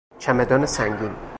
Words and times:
چمدان 0.19 0.65
سنگین 0.65 1.15